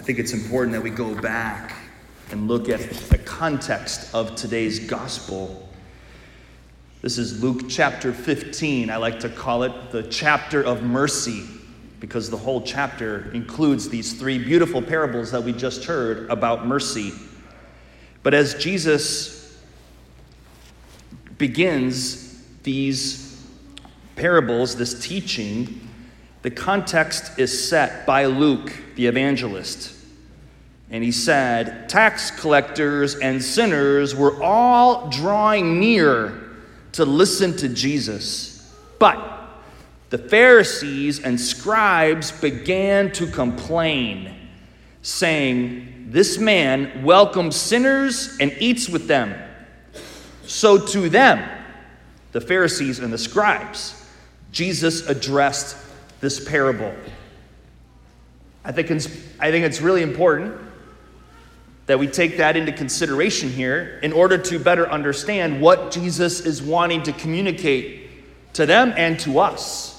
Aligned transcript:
I 0.00 0.02
think 0.02 0.18
it's 0.18 0.32
important 0.32 0.72
that 0.72 0.82
we 0.82 0.88
go 0.88 1.14
back 1.14 1.74
and 2.30 2.48
look 2.48 2.70
at 2.70 2.80
the 2.80 3.18
context 3.18 4.14
of 4.14 4.34
today's 4.34 4.80
gospel. 4.80 5.68
This 7.02 7.18
is 7.18 7.42
Luke 7.42 7.68
chapter 7.68 8.10
15. 8.10 8.88
I 8.88 8.96
like 8.96 9.20
to 9.20 9.28
call 9.28 9.62
it 9.62 9.90
the 9.90 10.04
chapter 10.04 10.62
of 10.62 10.82
mercy 10.82 11.44
because 12.00 12.30
the 12.30 12.36
whole 12.38 12.62
chapter 12.62 13.30
includes 13.32 13.90
these 13.90 14.14
three 14.14 14.38
beautiful 14.38 14.80
parables 14.80 15.32
that 15.32 15.44
we 15.44 15.52
just 15.52 15.84
heard 15.84 16.30
about 16.30 16.66
mercy. 16.66 17.12
But 18.22 18.32
as 18.32 18.54
Jesus 18.54 19.60
begins 21.36 22.42
these 22.62 23.46
parables, 24.16 24.76
this 24.76 25.06
teaching, 25.06 25.89
the 26.42 26.50
context 26.50 27.38
is 27.38 27.68
set 27.68 28.06
by 28.06 28.26
Luke, 28.26 28.72
the 28.96 29.06
evangelist. 29.06 29.94
And 30.90 31.04
he 31.04 31.12
said, 31.12 31.88
Tax 31.88 32.30
collectors 32.30 33.14
and 33.14 33.42
sinners 33.42 34.14
were 34.14 34.42
all 34.42 35.08
drawing 35.10 35.78
near 35.78 36.50
to 36.92 37.04
listen 37.04 37.56
to 37.58 37.68
Jesus. 37.68 38.74
But 38.98 39.18
the 40.08 40.18
Pharisees 40.18 41.20
and 41.20 41.40
scribes 41.40 42.32
began 42.32 43.12
to 43.12 43.26
complain, 43.26 44.34
saying, 45.02 46.08
This 46.10 46.38
man 46.38 47.04
welcomes 47.04 47.54
sinners 47.54 48.36
and 48.40 48.52
eats 48.58 48.88
with 48.88 49.06
them. 49.06 49.38
So 50.42 50.84
to 50.86 51.08
them, 51.08 51.48
the 52.32 52.40
Pharisees 52.40 52.98
and 52.98 53.12
the 53.12 53.18
scribes, 53.18 54.04
Jesus 54.50 55.08
addressed 55.08 55.76
this 56.20 56.42
parable. 56.42 56.94
I 58.64 58.72
think 58.72 58.90
it's, 58.90 59.06
I 59.38 59.50
think 59.50 59.64
it's 59.64 59.80
really 59.80 60.02
important 60.02 60.56
that 61.86 61.98
we 61.98 62.06
take 62.06 62.36
that 62.36 62.56
into 62.56 62.70
consideration 62.70 63.48
here 63.48 63.98
in 64.02 64.12
order 64.12 64.38
to 64.38 64.58
better 64.58 64.88
understand 64.88 65.60
what 65.60 65.90
Jesus 65.90 66.40
is 66.40 66.62
wanting 66.62 67.02
to 67.02 67.12
communicate 67.12 68.08
to 68.52 68.66
them 68.66 68.92
and 68.96 69.18
to 69.20 69.40
us. 69.40 69.96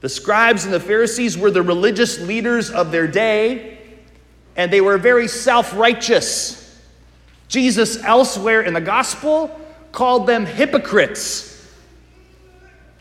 The 0.00 0.08
scribes 0.08 0.64
and 0.64 0.72
the 0.72 0.80
Pharisees 0.80 1.36
were 1.36 1.50
the 1.50 1.62
religious 1.62 2.20
leaders 2.20 2.70
of 2.70 2.92
their 2.92 3.08
day, 3.08 3.78
and 4.54 4.72
they 4.72 4.80
were 4.80 4.98
very 4.98 5.26
self 5.26 5.74
righteous. 5.74 6.64
Jesus, 7.48 8.00
elsewhere 8.04 8.62
in 8.62 8.74
the 8.74 8.80
gospel, 8.80 9.58
called 9.90 10.26
them 10.26 10.46
hypocrites. 10.46 11.47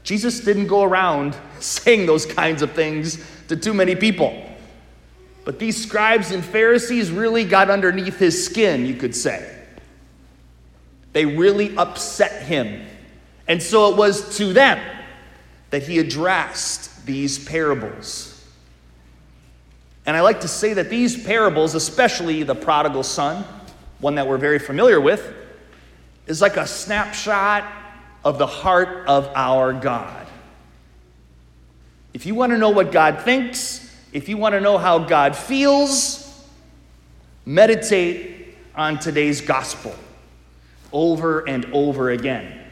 Jesus 0.08 0.40
didn't 0.40 0.68
go 0.68 0.84
around 0.84 1.36
saying 1.60 2.06
those 2.06 2.26
kinds 2.26 2.62
of 2.62 2.72
things 2.72 3.22
to 3.50 3.58
too 3.58 3.74
many 3.74 3.94
people. 3.94 4.42
But 5.44 5.60
these 5.60 5.82
scribes 5.82 6.32
and 6.32 6.44
Pharisees 6.44 7.12
really 7.12 7.44
got 7.44 7.70
underneath 7.70 8.18
his 8.18 8.46
skin, 8.46 8.86
you 8.86 8.96
could 8.96 9.14
say. 9.14 9.54
They 11.12 11.26
really 11.26 11.76
upset 11.76 12.44
him. 12.44 12.86
And 13.50 13.62
so 13.62 13.92
it 13.92 13.98
was 13.98 14.38
to 14.38 14.54
them 14.54 14.80
that 15.72 15.84
he 15.84 16.00
addressed 16.00 17.06
these 17.06 17.44
parables. 17.44 18.34
And 20.06 20.16
I 20.16 20.22
like 20.22 20.40
to 20.42 20.48
say 20.48 20.72
that 20.74 20.90
these 20.90 21.22
parables, 21.22 21.76
especially 21.76 22.44
the 22.44 22.56
prodigal 22.56 23.04
son, 23.04 23.44
one 24.00 24.16
that 24.16 24.26
we're 24.26 24.38
very 24.38 24.60
familiar 24.60 25.02
with, 25.02 25.34
is 26.28 26.42
like 26.42 26.56
a 26.56 26.66
snapshot 26.66 27.66
of 28.28 28.38
the 28.38 28.46
heart 28.46 29.08
of 29.08 29.32
our 29.36 29.72
God. 29.72 30.28
If 32.14 32.26
you 32.26 32.36
want 32.36 32.52
to 32.52 32.58
know 32.58 32.72
what 32.72 32.92
God 32.92 33.22
thinks, 33.22 33.90
if 34.12 34.28
you 34.28 34.36
want 34.36 34.52
to 34.52 34.60
know 34.60 34.78
how 34.78 35.00
God 35.00 35.34
feels, 35.34 36.46
meditate 37.46 38.58
on 38.76 39.00
today's 39.00 39.40
gospel 39.40 39.96
over 40.92 41.48
and 41.48 41.68
over 41.72 42.10
again 42.10 42.66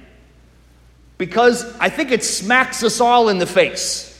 because 1.17 1.63
I 1.79 1.87
think 1.87 2.11
it 2.11 2.25
smacks 2.25 2.83
us 2.83 2.99
all 2.99 3.29
in 3.29 3.37
the 3.37 3.45
face. 3.45 4.11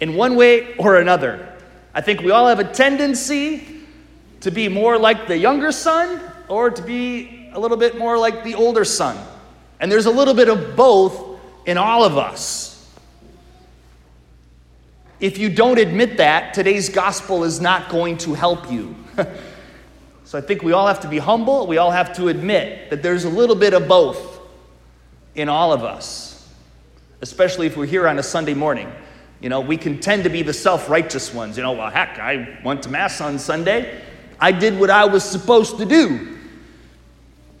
In 0.00 0.16
one 0.16 0.34
way 0.34 0.76
or 0.78 0.96
another. 0.96 1.56
I 1.94 2.00
think 2.00 2.22
we 2.22 2.32
all 2.32 2.48
have 2.48 2.58
a 2.58 2.72
tendency 2.72 3.82
to 4.40 4.50
be 4.50 4.66
more 4.66 4.98
like 4.98 5.28
the 5.28 5.38
younger 5.38 5.70
son 5.70 6.20
or 6.48 6.70
to 6.70 6.82
be 6.82 7.37
a 7.58 7.60
little 7.60 7.76
bit 7.76 7.98
more 7.98 8.16
like 8.16 8.44
the 8.44 8.54
older 8.54 8.84
son. 8.84 9.18
And 9.80 9.90
there's 9.90 10.06
a 10.06 10.12
little 10.12 10.32
bit 10.32 10.48
of 10.48 10.76
both 10.76 11.40
in 11.66 11.76
all 11.76 12.04
of 12.04 12.16
us. 12.16 12.88
If 15.18 15.38
you 15.38 15.48
don't 15.48 15.78
admit 15.78 16.18
that, 16.18 16.54
today's 16.54 16.88
gospel 16.88 17.42
is 17.42 17.60
not 17.60 17.88
going 17.88 18.16
to 18.18 18.34
help 18.34 18.70
you. 18.70 18.94
so 20.24 20.38
I 20.38 20.40
think 20.40 20.62
we 20.62 20.70
all 20.70 20.86
have 20.86 21.00
to 21.00 21.08
be 21.08 21.18
humble. 21.18 21.66
We 21.66 21.78
all 21.78 21.90
have 21.90 22.14
to 22.14 22.28
admit 22.28 22.90
that 22.90 23.02
there's 23.02 23.24
a 23.24 23.28
little 23.28 23.56
bit 23.56 23.74
of 23.74 23.88
both 23.88 24.40
in 25.34 25.48
all 25.48 25.72
of 25.72 25.82
us, 25.82 26.48
especially 27.22 27.66
if 27.66 27.76
we're 27.76 27.86
here 27.86 28.06
on 28.06 28.20
a 28.20 28.22
Sunday 28.22 28.54
morning. 28.54 28.92
You 29.40 29.48
know, 29.48 29.60
we 29.60 29.76
can 29.76 29.98
tend 29.98 30.22
to 30.24 30.30
be 30.30 30.42
the 30.42 30.54
self 30.54 30.88
righteous 30.88 31.34
ones. 31.34 31.56
You 31.56 31.64
know, 31.64 31.72
well, 31.72 31.90
heck, 31.90 32.20
I 32.20 32.60
went 32.64 32.84
to 32.84 32.88
Mass 32.88 33.20
on 33.20 33.40
Sunday. 33.40 34.00
I 34.38 34.52
did 34.52 34.78
what 34.78 34.90
I 34.90 35.06
was 35.06 35.24
supposed 35.24 35.78
to 35.78 35.84
do. 35.84 36.37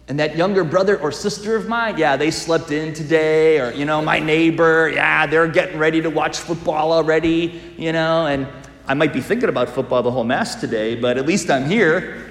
And 0.08 0.18
that 0.18 0.36
younger 0.36 0.64
brother 0.64 0.98
or 0.98 1.12
sister 1.12 1.54
of 1.54 1.68
mine, 1.68 1.98
yeah, 1.98 2.16
they 2.16 2.30
slept 2.30 2.70
in 2.70 2.94
today. 2.94 3.60
Or, 3.60 3.72
you 3.72 3.84
know, 3.84 4.00
my 4.00 4.18
neighbor, 4.18 4.88
yeah, 4.88 5.26
they're 5.26 5.46
getting 5.48 5.78
ready 5.78 6.00
to 6.00 6.08
watch 6.08 6.38
football 6.38 6.92
already, 6.92 7.60
you 7.76 7.92
know. 7.92 8.26
And 8.26 8.48
I 8.86 8.94
might 8.94 9.12
be 9.12 9.20
thinking 9.20 9.50
about 9.50 9.68
football 9.68 10.02
the 10.02 10.10
whole 10.10 10.24
Mass 10.24 10.54
today, 10.54 10.94
but 10.94 11.18
at 11.18 11.26
least 11.26 11.50
I'm 11.50 11.68
here. 11.68 12.30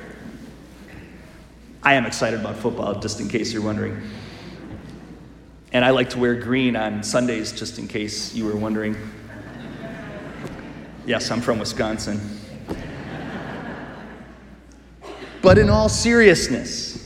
I 1.84 1.94
am 1.94 2.08
excited 2.08 2.40
about 2.40 2.58
football, 2.58 3.00
just 3.00 3.20
in 3.20 3.30
case 3.30 3.54
you're 3.54 3.62
wondering. 3.62 4.02
And 5.72 5.86
I 5.86 5.92
like 5.92 6.10
to 6.12 6.20
wear 6.20 6.34
green 6.34 6.76
on 6.76 7.04
Sundays, 7.04 7.52
just 7.52 7.78
in 7.78 7.88
case 7.88 8.34
you 8.34 8.46
were 8.46 8.56
wondering. 8.56 8.98
Yes, 11.06 11.30
I'm 11.30 11.42
from 11.42 11.60
Wisconsin. 11.60 12.20
But 15.44 15.60
in 15.60 15.70
all 15.70 15.88
seriousness, 15.88 16.97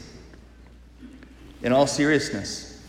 in 1.64 1.72
all 1.72 1.88
seriousness, 1.88 2.82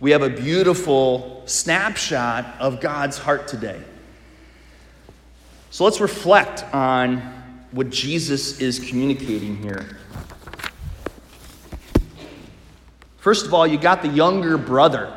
we 0.00 0.10
have 0.10 0.22
a 0.22 0.30
beautiful 0.30 1.42
snapshot 1.46 2.56
of 2.58 2.80
God's 2.80 3.18
heart 3.18 3.46
today. 3.48 3.80
So 5.70 5.84
let's 5.84 6.00
reflect 6.00 6.64
on 6.74 7.18
what 7.70 7.90
Jesus 7.90 8.60
is 8.60 8.78
communicating 8.78 9.56
here. 9.56 9.98
First 13.18 13.46
of 13.46 13.54
all, 13.54 13.66
you 13.66 13.78
got 13.78 14.02
the 14.02 14.08
younger 14.08 14.58
brother, 14.58 15.12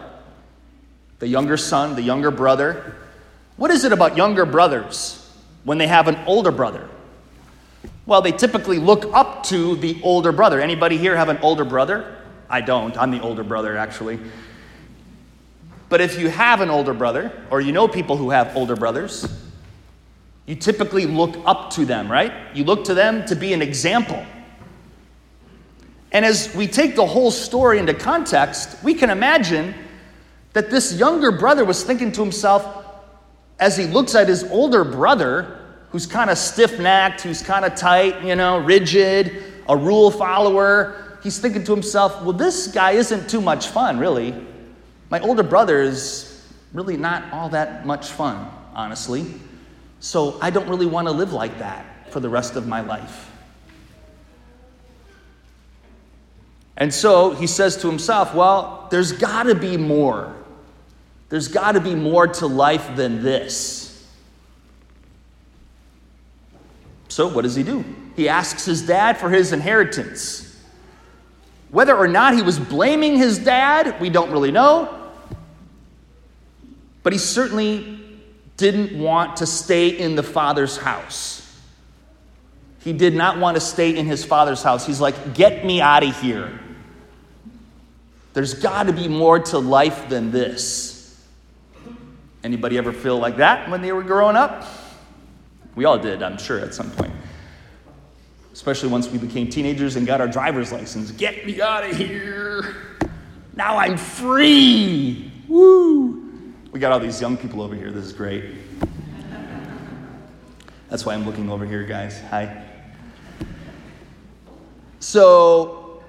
the 1.19 1.27
younger 1.27 1.57
son, 1.57 1.95
the 1.95 2.03
younger 2.03 2.31
brother. 2.31 2.95
What 3.57 3.71
is 3.71 3.83
it 3.83 3.91
about 3.91 4.15
younger 4.15 4.45
brothers 4.45 5.27
when 5.63 5.77
they 5.79 5.87
have 5.87 6.07
an 6.07 6.17
older 6.27 6.51
brother? 6.51 6.87
Well, 8.05 8.21
they 8.21 8.31
typically 8.31 8.77
look 8.77 9.05
up 9.13 9.43
to 9.45 9.75
the 9.77 9.99
older 10.03 10.31
brother. 10.31 10.61
Anybody 10.61 10.97
here 10.97 11.15
have 11.15 11.29
an 11.29 11.39
older 11.41 11.65
brother? 11.65 12.17
I 12.49 12.61
don't. 12.61 12.95
I'm 12.97 13.11
the 13.11 13.21
older 13.21 13.43
brother, 13.43 13.75
actually. 13.75 14.19
But 15.89 16.01
if 16.01 16.19
you 16.19 16.29
have 16.29 16.61
an 16.61 16.69
older 16.69 16.93
brother, 16.93 17.31
or 17.49 17.61
you 17.61 17.71
know 17.71 17.87
people 17.87 18.17
who 18.17 18.29
have 18.29 18.55
older 18.55 18.75
brothers, 18.75 19.27
you 20.45 20.55
typically 20.55 21.05
look 21.05 21.35
up 21.45 21.71
to 21.71 21.85
them, 21.85 22.11
right? 22.11 22.31
You 22.53 22.63
look 22.63 22.83
to 22.85 22.93
them 22.93 23.25
to 23.27 23.35
be 23.35 23.53
an 23.53 23.61
example. 23.61 24.23
And 26.11 26.23
as 26.23 26.53
we 26.55 26.67
take 26.67 26.95
the 26.95 27.05
whole 27.05 27.31
story 27.31 27.79
into 27.79 27.93
context, 27.93 28.83
we 28.83 28.93
can 28.93 29.09
imagine 29.09 29.73
that 30.53 30.69
this 30.69 30.93
younger 30.93 31.31
brother 31.31 31.65
was 31.65 31.83
thinking 31.83 32.11
to 32.13 32.21
himself, 32.21 32.85
as 33.59 33.75
he 33.75 33.85
looks 33.85 34.15
at 34.15 34.27
his 34.27 34.43
older 34.45 34.83
brother, 34.83 35.64
who's 35.89 36.05
kind 36.05 36.29
of 36.29 36.37
stiff 36.37 36.79
necked, 36.79 37.21
who's 37.21 37.41
kind 37.41 37.65
of 37.65 37.75
tight, 37.75 38.23
you 38.23 38.35
know, 38.35 38.57
rigid, 38.57 39.43
a 39.67 39.75
rule 39.75 40.11
follower, 40.11 41.17
he's 41.23 41.39
thinking 41.39 41.63
to 41.63 41.71
himself, 41.71 42.21
well, 42.21 42.33
this 42.33 42.67
guy 42.67 42.91
isn't 42.91 43.29
too 43.29 43.41
much 43.41 43.67
fun, 43.67 43.97
really. 43.97 44.35
My 45.09 45.19
older 45.21 45.43
brother 45.43 45.81
is 45.81 46.45
really 46.73 46.97
not 46.97 47.31
all 47.31 47.49
that 47.49 47.85
much 47.85 48.09
fun, 48.09 48.47
honestly. 48.73 49.25
So 49.99 50.37
I 50.41 50.49
don't 50.49 50.69
really 50.69 50.85
want 50.85 51.07
to 51.07 51.11
live 51.11 51.33
like 51.33 51.57
that 51.59 52.11
for 52.11 52.19
the 52.19 52.29
rest 52.29 52.55
of 52.55 52.67
my 52.67 52.81
life. 52.81 53.31
And 56.77 56.93
so 56.93 57.31
he 57.31 57.47
says 57.47 57.77
to 57.77 57.87
himself, 57.87 58.35
Well, 58.35 58.87
there's 58.91 59.13
got 59.13 59.43
to 59.43 59.55
be 59.55 59.77
more. 59.77 60.35
There's 61.29 61.47
got 61.47 61.71
to 61.71 61.81
be 61.81 61.95
more 61.95 62.27
to 62.27 62.47
life 62.47 62.95
than 62.95 63.23
this. 63.23 63.84
So 67.15 67.29
what 67.29 67.43
does 67.43 67.55
he 67.55 67.63
do? 67.63 67.85
He 68.17 68.27
asks 68.27 68.65
his 68.65 68.81
dad 68.81 69.17
for 69.17 69.29
his 69.29 69.53
inheritance. 69.53 70.53
Whether 71.69 71.95
or 71.95 72.09
not 72.09 72.33
he 72.33 72.41
was 72.41 72.59
blaming 72.59 73.15
his 73.15 73.39
dad, 73.39 74.01
we 74.01 74.09
don't 74.09 74.31
really 74.31 74.51
know. 74.51 75.13
But 77.03 77.13
he 77.13 77.19
certainly 77.19 78.01
didn't 78.57 78.99
want 79.01 79.37
to 79.37 79.45
stay 79.45 79.97
in 79.97 80.15
the 80.15 80.23
father's 80.23 80.75
house. 80.75 81.57
He 82.81 82.91
did 82.91 83.15
not 83.15 83.39
want 83.39 83.55
to 83.55 83.61
stay 83.61 83.95
in 83.95 84.05
his 84.05 84.25
father's 84.25 84.61
house. 84.61 84.85
He's 84.85 84.99
like, 84.99 85.35
Get 85.35 85.65
me 85.65 85.79
out 85.79 86.03
of 86.03 86.19
here. 86.19 86.59
There's 88.33 88.55
got 88.55 88.87
to 88.87 88.91
be 88.91 89.07
more 89.07 89.39
to 89.39 89.57
life 89.57 90.09
than 90.09 90.31
this. 90.31 91.17
Anybody 92.43 92.77
ever 92.77 92.91
feel 92.91 93.17
like 93.17 93.37
that 93.37 93.69
when 93.69 93.81
they 93.81 93.93
were 93.93 94.03
growing 94.03 94.35
up? 94.35 94.67
We 95.75 95.85
all 95.85 95.97
did, 95.97 96.23
I'm 96.23 96.37
sure, 96.37 96.59
at 96.59 96.73
some 96.73 96.89
point. 96.91 97.11
Especially 98.53 98.89
once 98.89 99.09
we 99.09 99.17
became 99.17 99.49
teenagers 99.49 99.97
and 99.97 100.07
got 100.07 100.21
our 100.21 100.27
driver's 100.27 100.71
license. 100.71 101.11
Get 101.11 101.45
me 101.45 101.61
out 101.61 101.89
of 101.89 101.95
here. 101.97 102.75
Now 103.55 103.77
I'm 103.77 103.97
free. 103.97 105.31
Woo. 105.47 106.53
We 106.71 106.79
got 106.79 106.91
all 106.91 106.99
these 106.99 107.19
young 107.19 107.37
people 107.37 107.61
over 107.61 107.75
here. 107.75 107.91
This 107.91 108.05
is 108.05 108.13
great. 108.13 108.55
That's 110.89 111.05
why 111.05 111.13
I'm 111.13 111.25
looking 111.25 111.49
over 111.49 111.65
here, 111.65 111.83
guys. 111.83 112.21
Hi. 112.29 112.65
So 114.99 116.01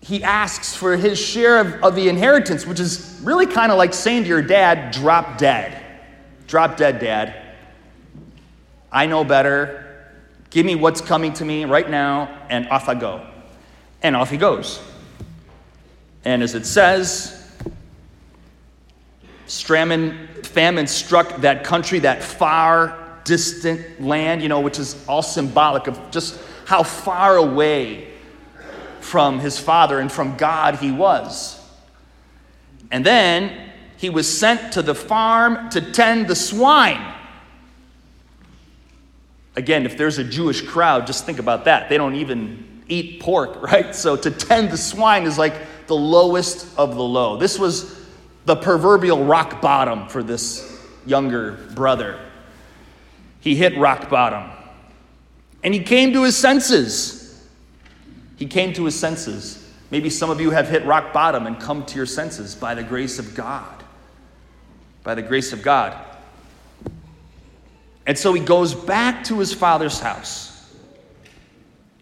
he 0.00 0.24
asks 0.24 0.74
for 0.74 0.96
his 0.96 1.18
share 1.18 1.58
of, 1.58 1.74
of 1.84 1.94
the 1.94 2.08
inheritance, 2.08 2.66
which 2.66 2.80
is 2.80 3.20
really 3.22 3.46
kind 3.46 3.70
of 3.70 3.78
like 3.78 3.92
saying 3.92 4.22
to 4.22 4.28
your 4.28 4.42
dad, 4.42 4.92
drop 4.92 5.36
dead. 5.36 5.82
Drop 6.46 6.76
dead, 6.78 6.98
dad. 6.98 7.47
I 8.90 9.06
know 9.06 9.24
better. 9.24 9.84
Give 10.50 10.64
me 10.64 10.74
what's 10.74 11.00
coming 11.00 11.32
to 11.34 11.44
me 11.44 11.64
right 11.64 11.88
now, 11.88 12.46
and 12.48 12.68
off 12.68 12.88
I 12.88 12.94
go. 12.94 13.26
And 14.02 14.16
off 14.16 14.30
he 14.30 14.36
goes. 14.36 14.80
And 16.24 16.42
as 16.42 16.54
it 16.54 16.66
says, 16.66 17.34
famine 19.46 20.86
struck 20.86 21.36
that 21.36 21.64
country, 21.64 22.00
that 22.00 22.22
far 22.22 23.20
distant 23.24 24.00
land, 24.00 24.42
you 24.42 24.48
know, 24.48 24.60
which 24.60 24.78
is 24.78 25.04
all 25.06 25.22
symbolic 25.22 25.86
of 25.86 26.10
just 26.10 26.40
how 26.64 26.82
far 26.82 27.36
away 27.36 28.08
from 29.00 29.38
his 29.38 29.58
father 29.58 30.00
and 30.00 30.10
from 30.10 30.36
God 30.36 30.76
he 30.76 30.90
was. 30.90 31.60
And 32.90 33.04
then 33.04 33.70
he 33.96 34.10
was 34.10 34.38
sent 34.38 34.72
to 34.72 34.82
the 34.82 34.94
farm 34.94 35.70
to 35.70 35.92
tend 35.92 36.28
the 36.28 36.34
swine. 36.34 37.14
Again, 39.58 39.86
if 39.86 39.98
there's 39.98 40.18
a 40.18 40.24
Jewish 40.24 40.62
crowd, 40.62 41.04
just 41.04 41.26
think 41.26 41.40
about 41.40 41.64
that. 41.64 41.88
They 41.88 41.96
don't 41.96 42.14
even 42.14 42.84
eat 42.86 43.20
pork, 43.20 43.60
right? 43.72 43.92
So 43.92 44.14
to 44.14 44.30
tend 44.30 44.70
the 44.70 44.76
swine 44.76 45.24
is 45.24 45.36
like 45.36 45.86
the 45.88 45.96
lowest 45.96 46.78
of 46.78 46.94
the 46.94 47.02
low. 47.02 47.36
This 47.36 47.58
was 47.58 48.06
the 48.44 48.54
proverbial 48.54 49.24
rock 49.24 49.60
bottom 49.60 50.06
for 50.06 50.22
this 50.22 50.80
younger 51.04 51.54
brother. 51.74 52.20
He 53.40 53.56
hit 53.56 53.76
rock 53.76 54.08
bottom. 54.08 54.48
And 55.64 55.74
he 55.74 55.80
came 55.80 56.12
to 56.12 56.22
his 56.22 56.36
senses. 56.36 57.44
He 58.36 58.46
came 58.46 58.72
to 58.74 58.84
his 58.84 58.94
senses. 58.94 59.68
Maybe 59.90 60.08
some 60.08 60.30
of 60.30 60.40
you 60.40 60.50
have 60.50 60.68
hit 60.68 60.86
rock 60.86 61.12
bottom 61.12 61.48
and 61.48 61.58
come 61.58 61.84
to 61.86 61.96
your 61.96 62.06
senses 62.06 62.54
by 62.54 62.76
the 62.76 62.84
grace 62.84 63.18
of 63.18 63.34
God. 63.34 63.82
By 65.02 65.16
the 65.16 65.22
grace 65.22 65.52
of 65.52 65.62
God. 65.62 66.07
And 68.08 68.16
so 68.18 68.32
he 68.32 68.40
goes 68.40 68.74
back 68.74 69.24
to 69.24 69.38
his 69.38 69.52
father's 69.52 70.00
house. 70.00 70.66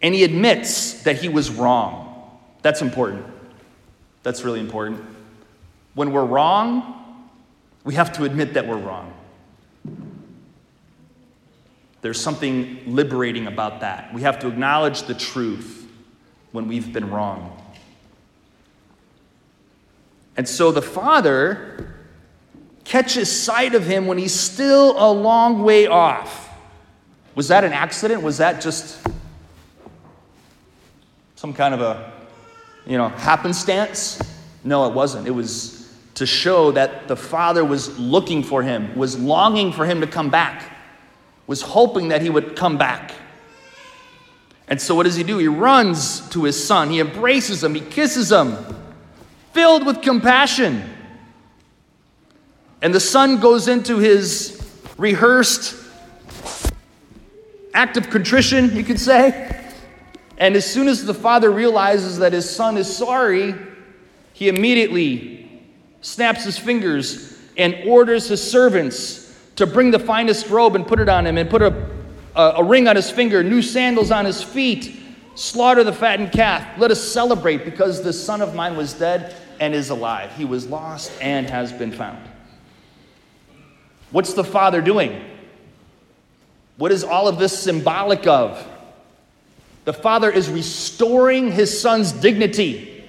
And 0.01 0.15
he 0.15 0.23
admits 0.23 1.03
that 1.03 1.17
he 1.17 1.27
was 1.27 1.51
wrong. 1.51 2.39
That's 2.61 2.81
important. 2.81 3.25
That's 4.23 4.45
really 4.45 4.61
important. 4.61 5.03
When 5.95 6.13
we're 6.13 6.23
wrong, 6.23 7.27
we 7.83 7.95
have 7.95 8.13
to 8.13 8.23
admit 8.23 8.53
that 8.53 8.65
we're 8.65 8.77
wrong. 8.77 9.13
There's 12.01 12.21
something 12.21 12.83
liberating 12.85 13.47
about 13.47 13.81
that. 13.81 14.13
We 14.13 14.21
have 14.21 14.39
to 14.39 14.47
acknowledge 14.47 15.03
the 15.03 15.13
truth 15.13 15.89
when 16.53 16.69
we've 16.69 16.93
been 16.93 17.09
wrong. 17.09 17.61
And 20.37 20.47
so 20.47 20.71
the 20.71 20.81
father 20.81 21.96
catches 22.87 23.29
sight 23.29 23.75
of 23.75 23.85
him 23.85 24.07
when 24.07 24.17
he's 24.17 24.33
still 24.33 24.95
a 24.97 25.11
long 25.11 25.61
way 25.61 25.87
off. 25.87 26.49
Was 27.35 27.49
that 27.49 27.65
an 27.65 27.73
accident? 27.73 28.23
Was 28.23 28.37
that 28.37 28.61
just 28.61 29.05
some 31.35 31.53
kind 31.53 31.73
of 31.73 31.81
a, 31.81 32.11
you 32.85 32.97
know, 32.97 33.09
happenstance? 33.09 34.19
No, 34.63 34.87
it 34.87 34.93
wasn't. 34.93 35.27
It 35.27 35.31
was 35.31 35.93
to 36.15 36.25
show 36.25 36.71
that 36.71 37.09
the 37.09 37.15
father 37.17 37.63
was 37.63 37.99
looking 37.99 38.41
for 38.41 38.63
him, 38.63 38.97
was 38.97 39.19
longing 39.19 39.73
for 39.73 39.85
him 39.85 39.99
to 40.01 40.07
come 40.07 40.29
back, 40.29 40.71
was 41.45 41.61
hoping 41.61 42.07
that 42.07 42.21
he 42.21 42.29
would 42.29 42.55
come 42.55 42.77
back. 42.77 43.11
And 44.69 44.81
so, 44.81 44.95
what 44.95 45.03
does 45.03 45.15
he 45.15 45.23
do? 45.23 45.37
He 45.37 45.47
runs 45.47 46.27
to 46.29 46.45
his 46.45 46.61
son, 46.61 46.89
he 46.89 47.01
embraces 47.01 47.63
him, 47.63 47.75
he 47.75 47.81
kisses 47.81 48.31
him, 48.31 48.55
filled 49.51 49.85
with 49.85 50.01
compassion. 50.01 50.96
And 52.81 52.93
the 52.93 52.99
son 52.99 53.39
goes 53.39 53.67
into 53.67 53.97
his 53.97 54.63
rehearsed 54.97 55.75
act 57.73 57.97
of 57.97 58.09
contrition, 58.09 58.75
you 58.75 58.83
could 58.83 58.99
say. 58.99 59.53
And 60.37 60.55
as 60.55 60.65
soon 60.65 60.87
as 60.87 61.05
the 61.05 61.13
father 61.13 61.51
realizes 61.51 62.19
that 62.19 62.33
his 62.33 62.49
son 62.49 62.77
is 62.77 62.95
sorry, 62.95 63.55
he 64.33 64.49
immediately 64.49 65.63
snaps 66.01 66.43
his 66.43 66.57
fingers, 66.57 67.39
and 67.57 67.75
orders 67.87 68.27
his 68.27 68.51
servants 68.51 69.35
to 69.55 69.65
bring 69.65 69.89
the 69.89 69.99
finest 69.99 70.47
robe 70.49 70.75
and 70.75 70.85
put 70.85 70.99
it 70.99 71.09
on 71.09 71.25
him, 71.25 71.37
and 71.37 71.49
put 71.49 71.63
a, 71.63 71.89
a, 72.35 72.41
a 72.57 72.63
ring 72.63 72.87
on 72.87 72.95
his 72.95 73.09
finger, 73.09 73.43
new 73.43 73.63
sandals 73.63 74.11
on 74.11 74.23
his 74.23 74.43
feet, 74.43 74.99
slaughter 75.33 75.83
the 75.83 75.91
fattened 75.91 76.31
calf. 76.31 76.77
Let 76.77 76.91
us 76.91 77.01
celebrate 77.01 77.65
because 77.65 78.03
the 78.03 78.13
son 78.13 78.41
of 78.41 78.53
mine 78.53 78.77
was 78.77 78.93
dead 78.93 79.35
and 79.59 79.73
is 79.73 79.89
alive. 79.89 80.31
He 80.35 80.45
was 80.45 80.67
lost 80.67 81.11
and 81.19 81.49
has 81.49 81.73
been 81.73 81.91
found. 81.91 82.19
What's 84.11 84.33
the 84.33 84.43
father 84.43 84.81
doing? 84.81 85.23
What 86.77 86.91
is 86.91 87.03
all 87.03 87.27
of 87.27 87.39
this 87.39 87.57
symbolic 87.57 88.27
of? 88.27 88.65
The 89.85 89.93
father 89.93 90.29
is 90.29 90.49
restoring 90.49 91.51
his 91.51 91.79
son's 91.79 92.11
dignity. 92.11 93.05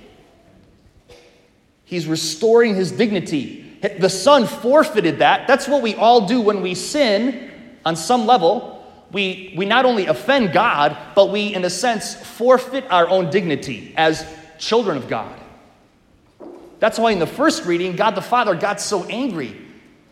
He's 1.85 2.07
restoring 2.07 2.75
his 2.75 2.93
dignity. 2.93 3.65
The 3.99 4.11
son 4.11 4.47
forfeited 4.47 5.19
that. 5.19 5.47
That's 5.47 5.69
what 5.69 5.83
we 5.83 5.95
all 5.95 6.27
do 6.27 6.41
when 6.41 6.63
we 6.63 6.75
sin 6.75 7.51
on 7.85 7.97
some 7.97 8.27
level. 8.27 8.75
We, 9.13 9.55
we 9.57 9.65
not 9.65 9.85
only 9.87 10.07
offend 10.07 10.53
God, 10.53 10.97
but 11.15 11.31
we, 11.31 11.55
in 11.55 11.65
a 11.65 11.71
sense, 11.71 12.15
forfeit 12.15 12.85
our 12.91 13.09
own 13.09 13.31
dignity 13.31 13.95
as 13.97 14.27
children 14.59 14.97
of 14.97 15.09
God. 15.09 15.35
That's 16.79 16.99
why 16.99 17.13
in 17.13 17.19
the 17.19 17.27
first 17.27 17.65
reading, 17.65 17.97
God 17.97 18.13
the 18.13 18.23
Father 18.23 18.55
got 18.55 18.81
so 18.81 19.05
angry. 19.05 19.57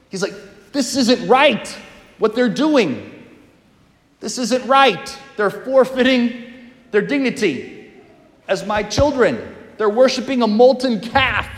He's 0.09 0.23
like, 0.23 0.35
This 0.77 0.95
isn't 0.95 1.27
right, 1.27 1.67
what 2.19 2.35
they're 2.35 2.51
doing. 2.51 3.27
This 4.21 4.37
isn't 4.37 4.67
right. 4.67 5.19
They're 5.39 5.49
forfeiting 5.49 6.71
their 6.91 7.01
dignity 7.01 7.95
as 8.47 8.67
my 8.67 8.83
children. 8.83 9.57
They're 9.79 9.89
worshiping 9.89 10.43
a 10.43 10.47
molten 10.47 11.01
calf. 11.01 11.49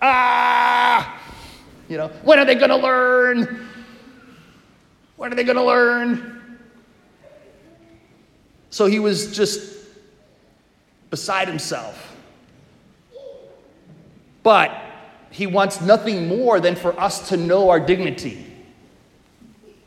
Ah! 0.00 1.20
You 1.90 1.98
know, 1.98 2.08
when 2.22 2.38
are 2.38 2.46
they 2.46 2.54
going 2.54 2.70
to 2.70 2.76
learn? 2.76 3.68
When 5.16 5.30
are 5.30 5.36
they 5.36 5.44
going 5.44 5.58
to 5.58 5.62
learn? 5.62 6.58
So 8.70 8.86
he 8.86 8.98
was 8.98 9.36
just 9.36 9.76
beside 11.10 11.48
himself. 11.48 12.16
But 14.42 14.85
he 15.36 15.46
wants 15.46 15.82
nothing 15.82 16.28
more 16.28 16.60
than 16.60 16.74
for 16.74 16.98
us 16.98 17.28
to 17.28 17.36
know 17.36 17.68
our 17.68 17.78
dignity 17.78 18.42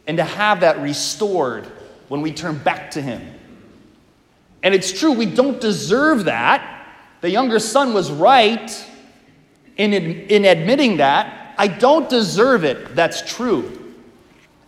and 0.06 0.15
to 0.18 0.24
have 0.24 0.60
that 0.60 0.79
restored 0.79 1.65
when 2.08 2.22
we 2.22 2.32
turn 2.32 2.60
back 2.60 2.91
to 2.91 3.01
him. 3.01 3.34
And 4.62 4.75
it's 4.75 4.91
true, 4.91 5.12
we 5.12 5.25
don't 5.25 5.60
deserve 5.60 6.25
that. 6.25 6.86
The 7.22 7.32
younger 7.32 7.58
son 7.58 7.96
was 7.96 8.12
right 8.12 8.88
in, 9.75 9.91
in 9.91 10.46
admitting 10.46 10.98
that 10.98 11.56
I 11.58 11.68
don't 11.68 12.08
deserve 12.08 12.63
it. 12.63 12.96
That's 12.96 13.34
true. 13.34 13.96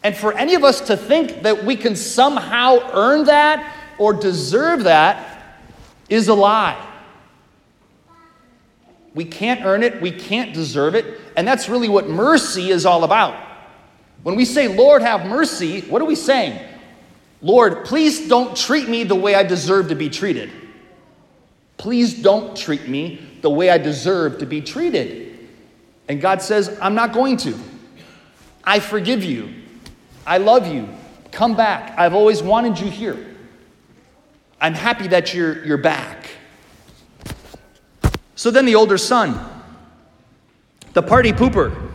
And 0.03 0.17
for 0.17 0.33
any 0.33 0.55
of 0.55 0.63
us 0.63 0.81
to 0.88 0.97
think 0.97 1.43
that 1.43 1.63
we 1.63 1.75
can 1.75 1.95
somehow 1.95 2.79
earn 2.91 3.25
that 3.25 3.75
or 4.00 4.13
deserve 4.13 4.85
that 4.85 5.59
is 6.09 6.27
a 6.27 6.33
lie. 6.33 6.90
We 9.13 9.25
can't 9.25 9.65
earn 9.65 9.84
it, 9.84 10.01
we 10.01 10.12
can't 10.12 10.53
deserve 10.53 10.96
it, 10.96 11.20
and 11.36 11.48
that's 11.48 11.68
really 11.68 11.89
what 11.89 12.08
mercy 12.08 12.70
is 12.70 12.86
all 12.86 13.03
about. 13.03 13.36
When 14.24 14.36
we 14.36 14.46
say, 14.46 14.68
Lord, 14.68 15.01
have 15.01 15.25
mercy, 15.25 15.82
what 15.82 16.01
are 16.01 16.06
we 16.06 16.15
saying? 16.15 16.60
Lord, 17.41 17.86
please 17.86 18.27
don't 18.30 18.56
treat 18.56 18.88
me 18.88 19.03
the 19.03 19.15
way 19.15 19.36
I 19.36 19.44
deserve 19.44 19.89
to 19.89 19.96
be 19.96 20.10
treated. 20.10 20.51
Please 21.77 22.22
don't 22.22 22.56
treat 22.56 22.88
me 22.88 23.20
the 23.41 23.50
way 23.50 23.70
I 23.70 23.80
deserve 23.80 24.38
to 24.39 24.46
be 24.46 24.62
treated. 24.62 25.50
And 26.08 26.22
God 26.22 26.41
says, 26.41 26.77
I'm 26.82 26.94
not 26.94 27.13
going 27.13 27.38
to. 27.38 27.58
I 28.63 28.80
forgive 28.80 29.24
you. 29.24 29.53
I 30.25 30.38
love 30.38 30.68
you. 30.68 30.88
Come 31.32 31.56
back. 31.56 31.98
I've 31.98 32.13
always 32.13 32.44
wanted 32.44 32.80
you 32.80 32.89
here. 32.89 33.36
I'm 34.60 34.75
happy 34.75 35.08
that 35.08 35.34
you're, 35.34 35.65
you're 35.65 35.77
back. 35.77 36.20
So 38.41 38.50
then 38.50 38.65
the 38.65 38.74
older 38.74 38.98
son, 38.98 39.39
the 40.93 41.03
party 41.03 41.31
pooper, 41.31 41.91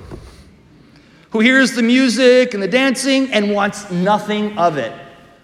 who 1.30 1.40
hears 1.40 1.72
the 1.72 1.82
music 1.82 2.54
and 2.54 2.62
the 2.62 2.68
dancing 2.68 3.32
and 3.32 3.52
wants 3.52 3.90
nothing 3.90 4.56
of 4.56 4.76
it 4.76 4.92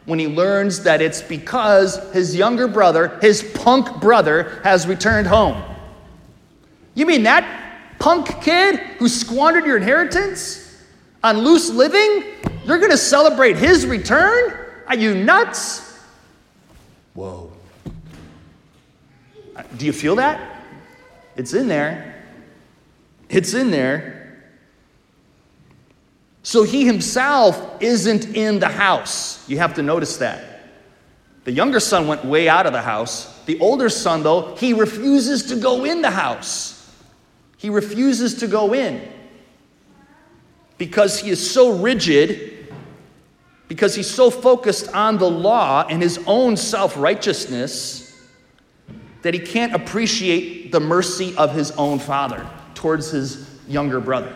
when 0.05 0.21
he 0.21 0.29
learns 0.29 0.85
that 0.85 1.03
it's 1.03 1.21
because 1.21 1.97
his 2.13 2.37
younger 2.37 2.69
brother, 2.69 3.19
his 3.21 3.43
punk 3.43 4.01
brother, 4.01 4.61
has 4.63 4.87
returned 4.87 5.27
home. 5.27 5.61
You 6.95 7.05
mean 7.05 7.25
that 7.25 7.99
punk 7.99 8.41
kid 8.41 8.77
who 9.01 9.09
squandered 9.09 9.67
your 9.67 9.79
inheritance 9.79 10.85
on 11.25 11.39
loose 11.39 11.69
living? 11.69 12.27
You're 12.65 12.79
going 12.79 12.93
to 12.93 12.97
celebrate 12.97 13.57
his 13.57 13.87
return? 13.87 14.57
Are 14.87 14.97
you 14.97 15.17
nuts? 15.17 15.99
Whoa. 17.15 17.53
Uh, 19.57 19.65
do 19.77 19.85
you 19.85 19.93
feel 19.93 20.15
that? 20.15 20.52
It's 21.37 21.55
in 21.55 21.69
there. 21.69 22.23
It's 23.29 23.55
in 23.55 23.71
there. 23.71 24.43
So 26.43 26.65
he 26.65 26.85
himself 26.85 27.81
isn't 27.81 28.37
in 28.37 28.59
the 28.59 28.69
house. 28.69 29.49
You 29.49 29.59
have 29.59 29.75
to 29.75 29.83
notice 29.83 30.17
that. 30.19 30.71
The 31.45 31.53
younger 31.53 31.81
son 31.81 32.07
went 32.07 32.25
way 32.25 32.49
out 32.49 32.67
of 32.67 32.73
the 32.73 32.83
house. 32.83 33.41
The 33.47 33.59
older 33.61 33.89
son, 33.89 34.23
though, 34.23 34.55
he 34.57 34.73
refuses 34.73 35.45
to 35.45 35.57
go 35.57 35.85
in 35.85 36.03
the 36.03 36.11
house. 36.11 36.79
He 37.57 37.71
refuses 37.71 38.35
to 38.37 38.47
go 38.47 38.75
in 38.75 39.09
because 40.79 41.21
he 41.21 41.31
is 41.31 41.51
so 41.51 41.79
rigid, 41.79 42.75
because 43.69 43.95
he's 43.95 44.11
so 44.11 44.31
focused 44.31 44.93
on 44.93 45.19
the 45.19 45.31
law 45.31 45.87
and 45.89 46.03
his 46.03 46.19
own 46.27 46.57
self 46.57 46.97
righteousness 46.97 48.02
that 49.23 49.35
he 49.35 49.41
can't 49.41 49.75
appreciate 49.75 50.73
the 50.73 50.81
mercy 50.81 51.35
of 51.37 51.55
his 51.55 51.71
own 51.73 51.99
father 51.99 52.47
towards 52.75 53.11
his 53.11 53.49
younger 53.69 54.01
brother 54.01 54.35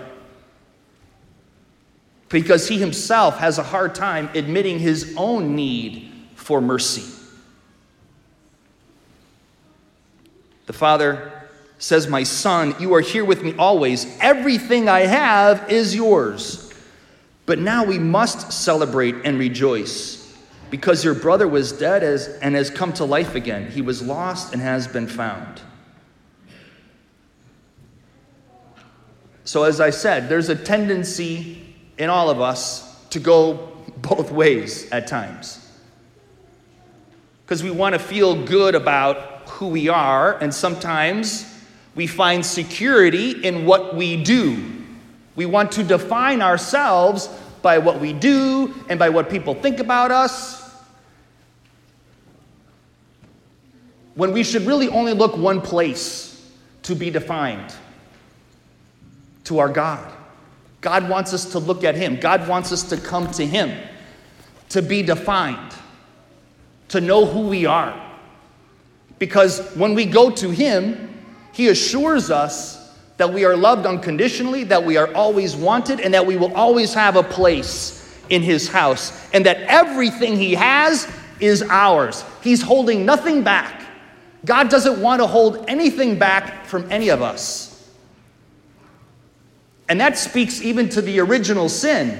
because 2.28 2.69
he 2.69 2.78
himself 2.78 3.38
has 3.38 3.59
a 3.59 3.62
hard 3.62 3.95
time 3.95 4.28
admitting 4.35 4.78
his 4.78 5.14
own 5.16 5.55
need 5.55 6.12
for 6.35 6.61
mercy. 6.61 7.12
The 10.66 10.73
father 10.73 11.49
says, 11.78 12.09
My 12.09 12.25
son, 12.25 12.75
you 12.81 12.95
are 12.95 13.00
here 13.00 13.25
with 13.25 13.43
me 13.43 13.55
always. 13.57 14.19
Everything 14.21 14.88
I 14.88 15.00
have 15.00 15.71
is 15.71 15.95
yours. 15.95 16.73
But 17.45 17.61
now 17.61 17.85
we 17.85 17.99
must 17.99 18.52
celebrate 18.52 19.14
and 19.25 19.38
rejoice 19.38 20.25
because 20.76 21.02
your 21.02 21.14
brother 21.14 21.49
was 21.49 21.73
dead 21.73 22.02
as, 22.02 22.28
and 22.42 22.54
has 22.54 22.68
come 22.68 22.92
to 22.92 23.02
life 23.02 23.35
again. 23.35 23.71
He 23.71 23.80
was 23.80 24.02
lost 24.02 24.52
and 24.52 24.61
has 24.61 24.87
been 24.87 25.06
found. 25.06 25.62
So, 29.45 29.62
as 29.62 29.80
I 29.80 29.88
said, 29.88 30.28
there's 30.28 30.50
a 30.50 30.54
tendency 30.54 31.75
in 31.97 32.11
all 32.11 32.28
of 32.28 32.42
us 32.42 33.06
to 33.09 33.18
go 33.18 33.73
both 34.02 34.30
ways 34.30 34.92
at 34.92 35.06
times. 35.06 35.66
Because 37.47 37.62
we 37.62 37.71
want 37.71 37.95
to 37.95 37.99
feel 37.99 38.45
good 38.45 38.75
about 38.75 39.49
who 39.49 39.68
we 39.68 39.88
are, 39.88 40.37
and 40.42 40.52
sometimes 40.52 41.59
we 41.95 42.06
find 42.06 42.45
security 42.45 43.30
in 43.30 43.64
what 43.64 43.97
we 43.97 44.23
do. 44.23 44.62
We 45.37 45.47
want 45.47 45.73
to 45.73 45.83
define 45.83 46.42
ourselves 46.42 47.30
by 47.62 47.78
what 47.78 47.99
we 47.99 48.12
do 48.12 48.75
and 48.90 48.99
by 48.99 49.09
what 49.09 49.30
people 49.30 49.54
think 49.54 49.78
about 49.78 50.11
us. 50.11 50.65
When 54.16 54.32
we 54.32 54.42
should 54.42 54.62
really 54.62 54.88
only 54.88 55.12
look 55.12 55.37
one 55.37 55.61
place 55.61 56.50
to 56.82 56.94
be 56.94 57.11
defined 57.11 57.75
to 59.44 59.58
our 59.58 59.68
God. 59.68 60.12
God 60.80 61.08
wants 61.08 61.32
us 61.32 61.44
to 61.52 61.58
look 61.58 61.85
at 61.85 61.94
Him. 61.94 62.16
God 62.16 62.49
wants 62.49 62.73
us 62.73 62.82
to 62.90 62.96
come 62.96 63.30
to 63.32 63.46
Him, 63.46 63.73
to 64.70 64.82
be 64.82 65.02
defined, 65.02 65.73
to 66.88 67.00
know 67.00 67.26
who 67.26 67.49
we 67.49 67.66
are. 67.66 68.02
Because 69.18 69.75
when 69.75 69.94
we 69.94 70.04
go 70.06 70.30
to 70.30 70.50
Him, 70.50 71.25
He 71.52 71.68
assures 71.68 72.30
us 72.30 72.94
that 73.16 73.32
we 73.32 73.44
are 73.44 73.56
loved 73.56 73.87
unconditionally, 73.87 74.64
that 74.64 74.85
we 74.85 74.96
are 74.96 75.12
always 75.14 75.56
wanted, 75.56 76.00
and 76.00 76.12
that 76.14 76.26
we 76.26 76.37
will 76.37 76.54
always 76.54 76.94
have 76.94 77.16
a 77.16 77.23
place 77.23 78.18
in 78.28 78.42
His 78.42 78.68
house, 78.68 79.28
and 79.32 79.44
that 79.46 79.58
everything 79.62 80.37
He 80.37 80.54
has 80.54 81.11
is 81.40 81.62
ours. 81.62 82.25
He's 82.42 82.62
holding 82.62 83.04
nothing 83.04 83.42
back. 83.42 83.86
God 84.46 84.70
doesn't 84.70 85.02
want 85.02 85.20
to 85.20 85.26
hold 85.26 85.64
anything 85.68 86.18
back 86.18 86.64
from 86.64 86.90
any 86.90 87.10
of 87.10 87.20
us. 87.20 87.90
And 89.88 90.00
that 90.00 90.16
speaks 90.16 90.62
even 90.62 90.88
to 90.90 91.02
the 91.02 91.20
original 91.20 91.68
sin. 91.68 92.18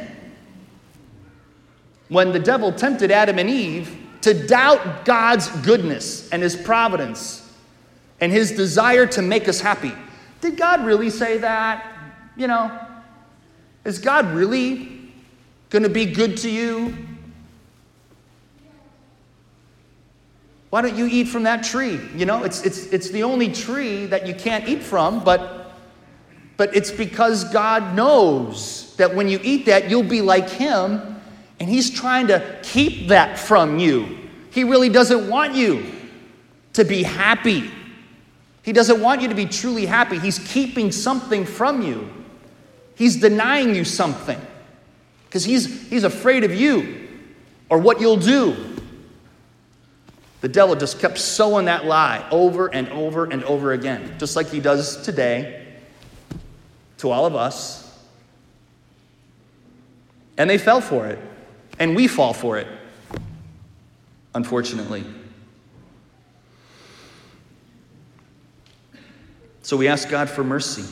When 2.09 2.33
the 2.33 2.39
devil 2.39 2.73
tempted 2.73 3.11
Adam 3.11 3.39
and 3.39 3.49
Eve 3.49 3.97
to 4.23 4.35
doubt 4.35 5.05
God's 5.05 5.49
goodness 5.65 6.29
and 6.31 6.43
his 6.43 6.57
providence 6.57 7.49
and 8.21 8.33
his 8.33 8.53
desire 8.53 9.07
to 9.07 9.23
make 9.23 9.49
us 9.49 9.61
happy. 9.61 9.93
Did 10.41 10.57
God 10.57 10.85
really 10.85 11.11
say 11.11 11.39
that? 11.39 11.95
You 12.37 12.49
know, 12.49 12.77
is 13.85 13.99
God 14.01 14.27
really 14.33 15.13
going 15.71 15.85
to 15.85 15.89
be 15.89 16.07
good 16.07 16.37
to 16.39 16.51
you? 16.51 17.06
Why 20.71 20.83
don't 20.83 20.97
you 20.97 21.07
eat 21.07 21.29
from 21.29 21.45
that 21.45 21.65
tree? 21.65 22.01
You 22.15 22.27
know, 22.27 22.45
it's, 22.45 22.63
it's, 22.63 22.87
it's 22.87 23.11
the 23.11 23.23
only 23.23 23.53
tree 23.53 24.07
that 24.07 24.27
you 24.27 24.35
can't 24.35 24.69
eat 24.69 24.83
from, 24.83 25.23
but 25.23 25.67
but 26.57 26.75
it's 26.75 26.91
because 26.91 27.45
God 27.45 27.95
knows 27.95 28.95
that 28.97 29.15
when 29.15 29.29
you 29.29 29.39
eat 29.43 29.67
that, 29.67 29.91
you'll 29.91 30.03
be 30.03 30.23
like 30.23 30.49
Him, 30.49 31.21
and 31.61 31.69
He's 31.69 31.91
trying 31.91 32.29
to 32.29 32.59
keep 32.63 33.09
that 33.09 33.39
from 33.39 33.79
you. 33.79 34.19
He 34.51 34.65
really 34.65 34.89
doesn't 34.89 35.29
want 35.29 35.55
you 35.55 35.85
to 36.73 36.85
be 36.85 37.03
happy. 37.03 37.71
He 38.63 38.73
doesn't 38.73 39.01
want 39.01 39.21
you 39.21 39.29
to 39.29 39.35
be 39.35 39.47
truly 39.47 39.87
happy. 39.87 40.19
He's 40.19 40.39
keeping 40.39 40.91
something 40.91 41.45
from 41.45 41.83
you. 41.83 42.11
He's 42.95 43.17
denying 43.17 43.75
you 43.75 43.85
something 43.85 44.41
because 45.27 45.45
he's, 45.45 45.89
he's 45.89 46.05
afraid 46.05 46.43
of 46.43 46.55
you 46.55 47.09
or 47.69 47.79
what 47.79 48.01
you'll 48.01 48.17
do. 48.17 48.66
The 50.41 50.49
devil 50.49 50.77
just 50.77 51.01
kept 51.01 51.19
sowing 51.19 51.65
that 51.65 51.87
lie 51.87 52.27
over 52.31 52.73
and 52.73 52.89
over 52.89 53.25
and 53.25 53.43
over 53.45 53.73
again, 53.73 54.17
just 54.19 54.37
like 54.37 54.49
he 54.49 54.61
does 54.61 55.03
today 55.03 55.67
to 56.99 57.11
all 57.11 57.27
of 57.27 57.35
us. 57.35 57.83
And 60.39 60.49
they 60.49 60.59
fell 60.59 60.81
for 60.81 61.07
it. 61.07 61.19
And 61.79 61.95
we 61.95 62.07
fall 62.09 62.33
for 62.33 62.59
it, 62.59 62.67
unfortunately. 64.35 65.05
So 69.63 69.77
we 69.77 69.89
ask 69.89 70.09
God 70.09 70.31
for 70.31 70.45
mercy. 70.45 70.85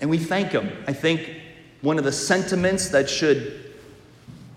And 0.00 0.08
we 0.08 0.16
thank 0.16 0.52
Him. 0.52 0.70
I 0.86 0.92
think 0.92 1.36
one 1.82 1.98
of 1.98 2.04
the 2.04 2.12
sentiments 2.12 2.88
that 2.90 3.10
should 3.10 3.74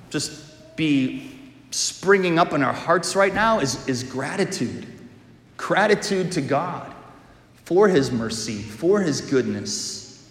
just 0.09 0.42
be 0.75 1.31
springing 1.71 2.37
up 2.37 2.53
in 2.53 2.63
our 2.63 2.73
hearts 2.73 3.15
right 3.15 3.33
now 3.33 3.59
is, 3.59 3.87
is 3.87 4.03
gratitude. 4.03 4.87
Gratitude 5.57 6.31
to 6.33 6.41
God 6.41 6.93
for 7.65 7.87
his 7.87 8.11
mercy, 8.11 8.61
for 8.61 9.01
his 9.01 9.21
goodness. 9.21 10.29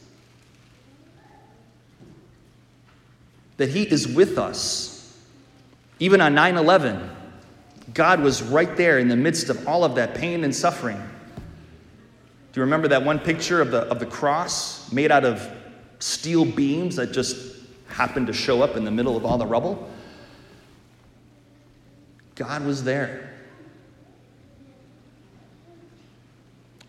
That 3.56 3.68
he 3.68 3.82
is 3.82 4.06
with 4.06 4.38
us. 4.38 4.90
Even 5.98 6.20
on 6.20 6.34
9 6.34 6.56
11, 6.56 7.10
God 7.94 8.20
was 8.20 8.42
right 8.42 8.76
there 8.76 8.98
in 8.98 9.08
the 9.08 9.16
midst 9.16 9.48
of 9.48 9.66
all 9.68 9.84
of 9.84 9.94
that 9.96 10.14
pain 10.14 10.44
and 10.44 10.54
suffering. 10.54 10.96
Do 12.52 12.60
you 12.60 12.64
remember 12.64 12.88
that 12.88 13.04
one 13.04 13.18
picture 13.18 13.60
of 13.60 13.70
the, 13.70 13.82
of 13.82 13.98
the 13.98 14.06
cross 14.06 14.92
made 14.92 15.10
out 15.10 15.24
of 15.24 15.48
steel 16.00 16.44
beams 16.44 16.96
that 16.96 17.12
just 17.12 17.56
happened 17.88 18.26
to 18.26 18.32
show 18.32 18.62
up 18.62 18.76
in 18.76 18.84
the 18.84 18.90
middle 18.90 19.16
of 19.16 19.24
all 19.24 19.38
the 19.38 19.46
rubble? 19.46 19.88
God 22.34 22.64
was 22.64 22.84
there. 22.84 23.30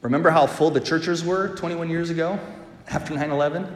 Remember 0.01 0.29
how 0.29 0.47
full 0.47 0.69
the 0.69 0.81
churches 0.81 1.23
were 1.23 1.55
21 1.55 1.89
years 1.89 2.09
ago 2.09 2.39
after 2.89 3.13
9 3.13 3.31
11? 3.31 3.67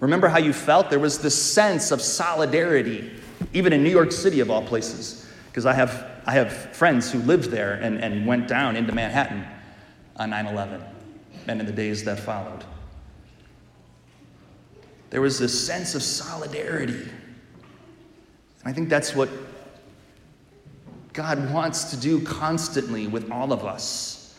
Remember 0.00 0.28
how 0.28 0.38
you 0.38 0.52
felt? 0.52 0.90
There 0.90 0.98
was 0.98 1.20
this 1.20 1.40
sense 1.40 1.92
of 1.92 2.02
solidarity, 2.02 3.12
even 3.52 3.72
in 3.72 3.84
New 3.84 3.90
York 3.90 4.10
City, 4.10 4.40
of 4.40 4.50
all 4.50 4.62
places. 4.62 5.28
Because 5.46 5.66
I 5.66 5.74
have, 5.74 6.10
I 6.26 6.32
have 6.32 6.52
friends 6.74 7.12
who 7.12 7.20
lived 7.20 7.50
there 7.50 7.74
and, 7.74 8.02
and 8.02 8.26
went 8.26 8.48
down 8.48 8.74
into 8.74 8.92
Manhattan 8.92 9.46
on 10.16 10.30
9 10.30 10.46
11. 10.46 10.82
and 11.46 11.60
in 11.60 11.66
the 11.66 11.72
days 11.72 12.04
that 12.04 12.18
followed. 12.18 12.64
There 15.10 15.20
was 15.20 15.38
this 15.38 15.66
sense 15.66 15.94
of 15.94 16.02
solidarity. 16.02 16.94
And 16.94 17.12
I 18.64 18.72
think 18.72 18.88
that's 18.88 19.14
what 19.14 19.28
God 21.12 21.52
wants 21.52 21.90
to 21.90 21.96
do 21.96 22.20
constantly 22.22 23.06
with 23.06 23.30
all 23.30 23.52
of 23.52 23.64
us 23.64 24.38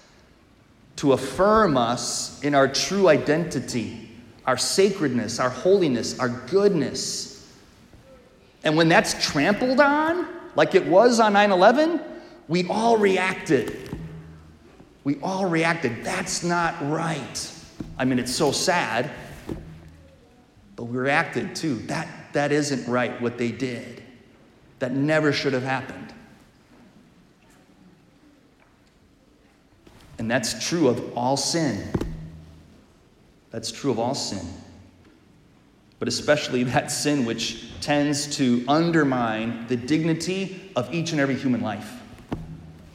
to 0.98 1.14
affirm 1.14 1.76
us 1.78 2.42
in 2.44 2.56
our 2.56 2.68
true 2.68 3.10
identity, 3.10 4.10
our 4.46 4.58
sacredness, 4.58 5.40
our 5.40 5.50
holiness, 5.50 6.20
our 6.20 6.30
goodness. 6.30 7.52
And 8.64 8.78
when 8.78 8.90
that's 8.90 9.26
trampled 9.26 9.80
on, 9.80 10.28
like 10.56 10.76
it 10.76 10.86
was 10.86 11.20
on 11.20 11.34
9 11.34 11.52
11, 11.52 12.02
we 12.48 12.68
all 12.68 12.98
reacted. 12.98 13.98
We 15.04 15.20
all 15.22 15.46
reacted. 15.46 16.04
That's 16.04 16.44
not 16.44 16.76
right. 16.90 17.52
I 17.98 18.06
mean, 18.06 18.20
it's 18.20 18.34
so 18.34 18.52
sad, 18.52 19.12
but 20.76 20.86
we 20.86 20.98
reacted 20.98 21.56
too. 21.56 21.76
That, 21.88 22.08
that 22.34 22.52
isn't 22.52 22.90
right 22.90 23.20
what 23.22 23.38
they 23.38 23.52
did. 23.52 24.04
That 24.80 24.94
never 24.94 25.34
should 25.34 25.54
have 25.54 25.64
happened. 25.64 26.13
And 30.24 30.32
that's 30.32 30.66
true 30.66 30.88
of 30.88 31.18
all 31.18 31.36
sin. 31.36 31.86
That's 33.52 33.74
true 33.74 33.92
of 33.92 34.00
all 34.00 34.16
sin. 34.16 34.40
But 36.00 36.08
especially 36.08 36.64
that 36.76 36.92
sin 36.92 37.26
which 37.26 37.66
tends 37.82 38.38
to 38.38 38.64
undermine 38.70 39.68
the 39.68 39.76
dignity 39.76 40.72
of 40.78 40.94
each 40.94 41.12
and 41.12 41.20
every 41.20 41.36
human 41.36 41.60
life 41.60 41.92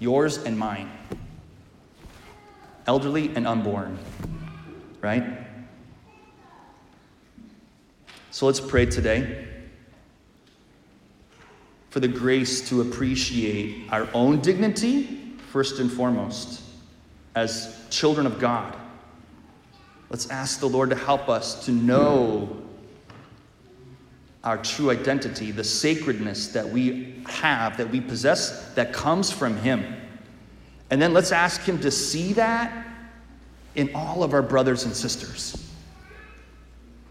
yours 0.01 0.39
and 0.39 0.59
mine, 0.59 0.91
elderly 2.87 3.31
and 3.37 3.47
unborn, 3.47 3.99
right? 5.03 5.23
So 8.31 8.47
let's 8.47 8.61
pray 8.61 8.87
today 8.87 9.47
for 11.91 12.01
the 12.01 12.09
grace 12.09 12.67
to 12.71 12.81
appreciate 12.81 13.93
our 13.93 14.09
own 14.15 14.41
dignity, 14.41 15.35
first 15.53 15.79
and 15.79 15.93
foremost, 15.93 16.63
as 17.39 17.75
children 17.89 18.27
of 18.27 18.39
God. 18.39 18.77
Let's 20.11 20.29
ask 20.31 20.61
the 20.61 20.69
Lord 20.69 20.91
to 20.91 20.97
help 20.97 21.29
us 21.29 21.67
to 21.67 21.73
know 21.73 22.63
our 24.43 24.59
true 24.59 24.91
identity, 24.91 25.51
the 25.51 25.65
sacredness 25.65 26.49
that 26.49 26.69
we 26.69 27.23
have, 27.29 27.77
that 27.77 27.91
we 27.91 28.01
possess, 28.01 28.73
that 28.75 28.93
comes 28.93 29.31
from 29.31 29.57
Him. 29.59 29.85
And 30.91 31.01
then 31.01 31.13
let's 31.13 31.33
ask 31.33 31.61
Him 31.63 31.79
to 31.81 31.91
see 31.91 32.33
that 32.35 32.87
in 33.75 33.95
all 33.95 34.25
of 34.25 34.33
our 34.33 34.43
brothers 34.43 34.85
and 34.85 34.95
sisters. 34.95 35.65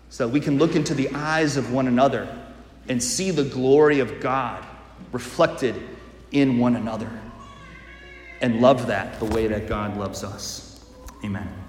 So 0.09 0.27
that 0.27 0.33
we 0.33 0.39
can 0.39 0.57
look 0.57 0.75
into 0.75 0.93
the 0.93 1.09
eyes 1.13 1.57
of 1.57 1.71
one 1.71 1.87
another 1.87 2.27
and 2.89 3.01
see 3.01 3.31
the 3.31 3.43
glory 3.43 3.99
of 3.99 4.19
God 4.19 4.65
reflected 5.11 5.75
in 6.31 6.57
one 6.57 6.75
another 6.75 7.09
and 8.41 8.61
love 8.61 8.87
that 8.87 9.19
the 9.19 9.25
way 9.25 9.47
that 9.47 9.67
God 9.67 9.97
loves 9.97 10.23
us. 10.23 10.83
Amen. 11.23 11.66